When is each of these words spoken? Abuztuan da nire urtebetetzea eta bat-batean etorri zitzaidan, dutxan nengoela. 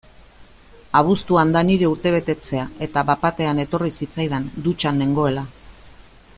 Abuztuan 1.01 1.51
da 1.55 1.61
nire 1.67 1.89
urtebetetzea 1.91 2.65
eta 2.87 3.05
bat-batean 3.11 3.63
etorri 3.67 3.95
zitzaidan, 4.01 4.51
dutxan 4.69 5.01
nengoela. 5.05 5.49